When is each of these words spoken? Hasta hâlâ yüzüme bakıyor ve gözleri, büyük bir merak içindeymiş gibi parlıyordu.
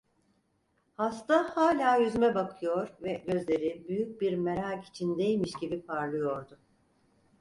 Hasta 0.97 1.49
hâlâ 1.55 1.95
yüzüme 1.97 2.35
bakıyor 2.35 2.95
ve 3.01 3.13
gözleri, 3.27 3.85
büyük 3.87 4.21
bir 4.21 4.33
merak 4.35 4.85
içindeymiş 4.85 5.53
gibi 5.53 5.81
parlıyordu. 5.81 6.59